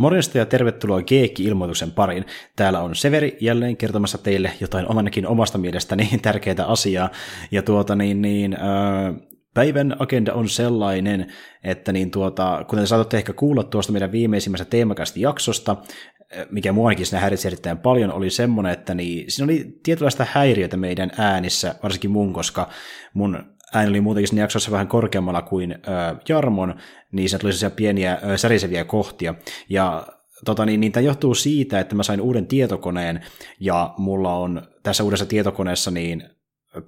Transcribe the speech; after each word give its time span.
Morjesta 0.00 0.38
ja 0.38 0.46
tervetuloa 0.46 1.02
Geekki-ilmoituksen 1.02 1.90
pariin. 1.90 2.24
Täällä 2.56 2.80
on 2.80 2.94
Severi 2.94 3.36
jälleen 3.40 3.76
kertomassa 3.76 4.18
teille 4.18 4.52
jotain 4.60 4.90
omanakin 4.90 5.26
omasta 5.26 5.58
mielestäni 5.58 6.10
tärkeää 6.22 6.66
asiaa. 6.66 7.10
Ja 7.50 7.62
tuota 7.62 7.96
niin, 7.96 8.22
niin 8.22 8.54
äh, 8.54 9.14
päivän 9.54 9.96
agenda 9.98 10.34
on 10.34 10.48
sellainen, 10.48 11.32
että 11.64 11.92
niin 11.92 12.10
tuota, 12.10 12.64
kuten 12.68 12.86
saatatte 12.86 13.16
ehkä 13.16 13.32
kuulla 13.32 13.62
tuosta 13.62 13.92
meidän 13.92 14.12
viimeisimmästä 14.12 14.64
teemakasta 14.64 15.20
jaksosta, 15.20 15.76
mikä 16.50 16.72
muakin 16.72 17.06
siinä 17.06 17.20
häiritsi 17.20 17.48
erittäin 17.48 17.78
paljon, 17.78 18.12
oli 18.12 18.30
semmoinen, 18.30 18.72
että 18.72 18.94
niin, 18.94 19.30
siinä 19.30 19.44
oli 19.44 19.78
tietynlaista 19.82 20.26
häiriötä 20.30 20.76
meidän 20.76 21.10
äänissä, 21.18 21.74
varsinkin 21.82 22.10
mun, 22.10 22.32
koska 22.32 22.68
mun 23.14 23.44
ääni 23.74 23.90
oli 23.90 24.00
muutenkin 24.00 24.28
siinä 24.28 24.42
jaksossa 24.42 24.70
vähän 24.70 24.88
korkeammalla 24.88 25.42
kuin 25.42 25.72
äh, 25.72 26.16
Jarmon, 26.28 26.74
niin 27.12 27.28
se 27.28 27.38
tuli 27.38 27.52
sellaisia 27.52 27.76
pieniä 27.76 28.12
äh, 28.12 28.20
säriseviä 28.36 28.84
kohtia. 28.84 29.34
Ja 29.68 30.06
tota, 30.44 30.66
niin, 30.66 30.80
niin 30.80 30.92
tämä 30.92 31.06
johtuu 31.06 31.34
siitä, 31.34 31.80
että 31.80 31.94
mä 31.94 32.02
sain 32.02 32.20
uuden 32.20 32.46
tietokoneen, 32.46 33.20
ja 33.60 33.94
mulla 33.98 34.34
on 34.34 34.62
tässä 34.82 35.04
uudessa 35.04 35.26
tietokoneessa 35.26 35.90
niin 35.90 36.22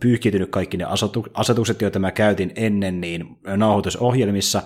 pyyhkiytynyt 0.00 0.50
kaikki 0.50 0.76
ne 0.76 0.86
asetukset, 1.34 1.82
joita 1.82 1.98
mä 1.98 2.10
käytin 2.10 2.52
ennen 2.56 3.00
niin 3.00 3.24
nauhoitusohjelmissa, 3.56 4.62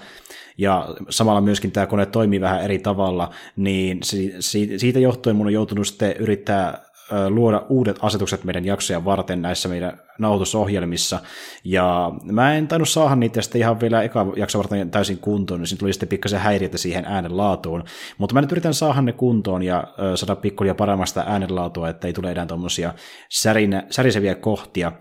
ja 0.59 0.89
samalla 1.09 1.41
myöskin 1.41 1.73
tämä 1.73 1.87
kone 1.87 2.07
toimii 2.07 2.41
vähän 2.41 2.63
eri 2.63 2.79
tavalla, 2.79 3.35
niin 3.57 4.01
siitä 4.77 4.99
johtuen 4.99 5.37
mun 5.37 5.47
on 5.47 5.53
joutunut 5.53 5.87
sitten 5.87 6.17
yrittää 6.17 6.87
luoda 7.29 7.67
uudet 7.69 7.97
asetukset 8.03 8.45
meidän 8.45 8.65
jaksoja 8.65 9.05
varten 9.05 9.43
näissä 9.43 9.69
meidän 9.69 10.01
nauhoitusohjelmissa, 10.19 11.21
ja 11.65 12.13
mä 12.25 12.55
en 12.55 12.69
tainnut 12.69 12.89
saada 12.89 13.17
niitä 13.17 13.43
sitten 13.43 13.61
ihan 13.61 13.81
vielä 13.81 14.03
eka 14.03 14.27
jakso 14.37 14.59
varten 14.59 14.91
täysin 14.91 15.19
kuntoon, 15.19 15.61
niin 15.61 15.69
siinä 15.69 15.79
tuli 15.79 15.93
sitten 15.93 16.09
pikkasen 16.09 16.41
häiriötä 16.41 16.79
siihen 16.79 17.05
äänenlaatuun, 17.05 17.85
mutta 18.19 18.35
mä 18.35 18.41
nyt 18.41 18.53
yritän 18.53 18.75
saada 18.75 19.03
ne 19.03 19.13
kuntoon 19.13 19.63
ja 19.63 19.85
saada 20.15 20.37
pikkulia 20.37 20.75
paremmasta 20.75 21.25
äänenlaatua, 21.27 21.89
että 21.89 22.07
ei 22.07 22.13
tule 22.13 22.31
enää 22.31 22.47
tuommoisia 22.47 22.95
säriseviä 23.91 24.35
kohtia. 24.35 24.93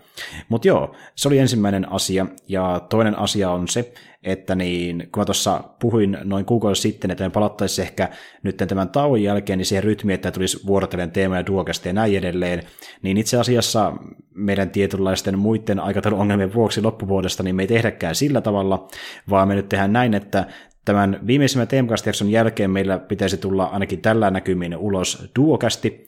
Mutta 0.48 0.68
joo, 0.68 0.94
se 1.14 1.28
oli 1.28 1.38
ensimmäinen 1.38 1.92
asia, 1.92 2.26
ja 2.48 2.80
toinen 2.90 3.18
asia 3.18 3.50
on 3.50 3.68
se, 3.68 3.92
että 4.22 4.54
niin, 4.54 5.08
kun 5.12 5.20
mä 5.20 5.24
tuossa 5.24 5.64
puhuin 5.80 6.18
noin 6.24 6.44
kuukausi 6.44 6.82
sitten, 6.82 7.10
että 7.10 7.24
me 7.24 7.30
palattaisiin 7.30 7.86
ehkä 7.86 8.08
nyt 8.42 8.56
tämän 8.56 8.88
tauon 8.88 9.22
jälkeen 9.22 9.58
niin 9.58 9.66
siihen 9.66 9.84
rytmiin, 9.84 10.14
että 10.14 10.30
tulisi 10.30 10.66
vuorotellen 10.66 11.10
teema 11.10 11.36
ja 11.36 11.46
duokasta 11.46 11.88
ja 11.88 11.94
näin 11.94 12.16
edelleen, 12.16 12.62
niin 13.02 13.16
itse 13.16 13.36
asiassa 13.38 13.92
meidän 14.34 14.70
tietynlaisten 15.06 15.38
muiden 15.38 15.80
aikatauluongelmien 15.80 16.54
vuoksi 16.54 16.82
loppuvuodesta 16.82 17.42
niin 17.42 17.56
me 17.56 17.62
ei 17.62 17.66
tehdäkään 17.66 18.14
sillä 18.14 18.40
tavalla, 18.40 18.88
vaan 19.30 19.48
me 19.48 19.54
nyt 19.54 19.68
tehdään 19.68 19.92
näin, 19.92 20.14
että 20.14 20.46
tämän 20.84 21.20
viimeisimmän 21.26 21.68
teemakast 21.68 22.06
jälkeen 22.28 22.70
meillä 22.70 22.98
pitäisi 22.98 23.36
tulla 23.36 23.64
ainakin 23.64 24.02
tällä 24.02 24.30
näkymin 24.30 24.76
ulos 24.76 25.30
duokästi, 25.38 26.06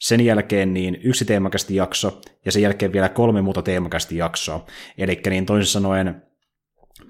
sen 0.00 0.20
jälkeen 0.20 0.74
niin 0.74 0.98
yksi 1.04 1.24
teemakasti 1.24 1.74
jakso, 1.74 2.20
ja 2.44 2.52
sen 2.52 2.62
jälkeen 2.62 2.92
vielä 2.92 3.08
kolme 3.08 3.42
muuta 3.42 3.62
teemakasti 3.62 4.16
jaksoa. 4.16 4.66
Eli 4.98 5.20
niin 5.30 5.46
toisin 5.46 5.72
sanoen 5.72 6.22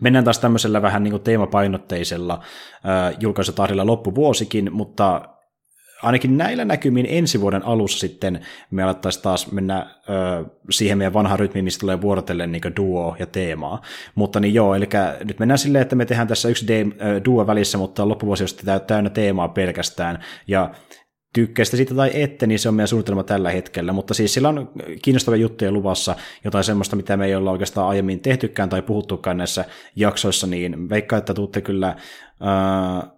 Mennään 0.00 0.24
taas 0.24 0.38
tämmöisellä 0.38 0.82
vähän 0.82 1.02
niin 1.02 1.12
kuin 1.12 1.22
teemapainotteisella 1.22 2.34
äh, 2.34 3.16
julkaisutahdilla 3.20 3.86
loppuvuosikin, 3.86 4.72
mutta 4.72 5.37
ainakin 6.02 6.38
näillä 6.38 6.64
näkymin 6.64 7.06
ensi 7.08 7.40
vuoden 7.40 7.64
alussa 7.64 7.98
sitten 7.98 8.40
me 8.70 8.82
alettaisiin 8.82 9.22
taas 9.22 9.52
mennä 9.52 9.86
ö, 10.08 10.44
siihen 10.70 10.98
meidän 10.98 11.12
vanhaan 11.12 11.38
rytmiin, 11.38 11.64
mistä 11.64 11.80
tulee 11.80 12.00
vuorotellen 12.00 12.52
niin 12.52 12.62
duo 12.76 13.16
ja 13.18 13.26
teemaa. 13.26 13.82
Mutta 14.14 14.40
niin 14.40 14.54
joo, 14.54 14.74
eli 14.74 14.88
nyt 15.24 15.38
mennään 15.38 15.58
silleen, 15.58 15.82
että 15.82 15.96
me 15.96 16.04
tehdään 16.04 16.28
tässä 16.28 16.48
yksi 16.48 16.68
de- 16.68 17.20
duo 17.24 17.46
välissä, 17.46 17.78
mutta 17.78 18.08
loppuvuosi 18.08 18.44
on 18.44 18.80
täynnä 18.86 19.10
teemaa 19.10 19.48
pelkästään. 19.48 20.18
Ja 20.46 20.70
tykkäistä 21.34 21.76
siitä 21.76 21.94
tai 21.94 22.10
ette, 22.14 22.46
niin 22.46 22.58
se 22.58 22.68
on 22.68 22.74
meidän 22.74 22.88
suunnitelma 22.88 23.22
tällä 23.22 23.50
hetkellä, 23.50 23.92
mutta 23.92 24.14
siis 24.14 24.34
sillä 24.34 24.48
on 24.48 24.70
kiinnostavia 25.02 25.40
juttuja 25.40 25.72
luvassa, 25.72 26.16
jotain 26.44 26.64
semmoista, 26.64 26.96
mitä 26.96 27.16
me 27.16 27.26
ei 27.26 27.34
olla 27.34 27.50
oikeastaan 27.50 27.88
aiemmin 27.88 28.20
tehtykään 28.20 28.68
tai 28.68 28.82
puhuttukaan 28.82 29.36
näissä 29.36 29.64
jaksoissa, 29.96 30.46
niin 30.46 30.88
veikka, 30.88 31.16
että 31.16 31.34
tuutte 31.34 31.60
kyllä 31.60 31.88
äh, 31.88 33.10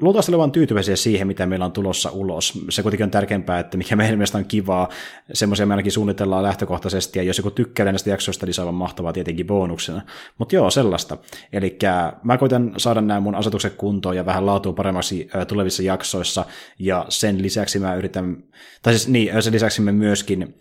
luultavasti 0.00 0.32
olevan 0.32 0.52
tyytyväisiä 0.52 0.96
siihen, 0.96 1.26
mitä 1.26 1.46
meillä 1.46 1.64
on 1.64 1.72
tulossa 1.72 2.10
ulos. 2.10 2.58
Se 2.70 2.82
kuitenkin 2.82 3.04
on 3.04 3.10
tärkeämpää, 3.10 3.58
että 3.58 3.76
mikä 3.76 3.96
meidän 3.96 4.18
mielestä 4.18 4.38
on 4.38 4.44
kivaa. 4.44 4.88
Semmoisia 5.32 5.66
me 5.66 5.72
ainakin 5.74 5.92
suunnitellaan 5.92 6.42
lähtökohtaisesti, 6.42 7.18
ja 7.18 7.22
jos 7.22 7.38
joku 7.38 7.50
tykkää 7.50 7.86
näistä 7.86 8.10
jaksoista, 8.10 8.46
niin 8.46 8.54
se 8.54 8.62
on 8.62 8.74
mahtavaa 8.74 9.12
tietenkin 9.12 9.46
bonuksena. 9.46 10.02
Mutta 10.38 10.54
joo, 10.54 10.70
sellaista. 10.70 11.18
Eli 11.52 11.78
mä 12.22 12.38
koitan 12.38 12.74
saada 12.76 13.00
nämä 13.00 13.20
mun 13.20 13.34
asetukset 13.34 13.74
kuntoon 13.74 14.16
ja 14.16 14.26
vähän 14.26 14.46
laatua 14.46 14.72
paremmaksi 14.72 15.28
tulevissa 15.48 15.82
jaksoissa, 15.82 16.44
ja 16.78 17.06
sen 17.08 17.42
lisäksi 17.42 17.78
mä 17.78 17.94
yritän, 17.94 18.44
tai 18.82 18.92
siis 18.92 19.08
niin, 19.08 19.42
sen 19.42 19.52
lisäksi 19.52 19.82
me 19.82 19.92
myöskin 19.92 20.54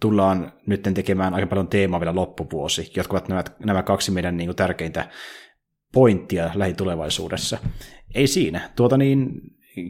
tullaan 0.00 0.52
nyt 0.66 0.82
tekemään 0.94 1.34
aika 1.34 1.46
paljon 1.46 1.68
teemaa 1.68 2.00
vielä 2.00 2.14
loppuvuosi, 2.14 2.92
jotka 2.96 3.14
ovat 3.14 3.28
nämä, 3.28 3.44
nämä 3.64 3.82
kaksi 3.82 4.10
meidän 4.10 4.36
niin 4.36 4.48
kuin, 4.48 4.56
tärkeintä 4.56 5.08
pointtia 5.92 6.50
lähitulevaisuudessa. 6.54 7.58
Ei 8.14 8.26
siinä. 8.26 8.70
Tuota 8.76 8.96
niin, 8.96 9.40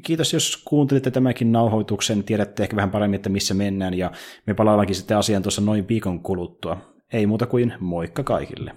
kiitos, 0.03 0.33
jos 0.33 0.63
kuuntelitte 0.65 1.11
tämänkin 1.11 1.53
nauhoituksen. 1.53 2.25
Tiedätte 2.25 2.63
ehkä 2.63 2.77
vähän 2.77 2.91
paremmin, 2.91 3.17
että 3.17 3.29
missä 3.29 3.55
mennään, 3.55 3.95
ja 3.95 4.13
me 4.47 4.55
palaallaankin 4.55 4.97
sitten 4.97 5.17
asiaan 5.17 5.43
tuossa 5.43 5.63
noin 5.63 5.89
viikon 5.89 6.21
kuluttua. 6.21 6.77
Ei 7.13 7.27
muuta 7.27 7.47
kuin 7.47 7.75
moikka 7.81 8.23
kaikille. 8.23 8.75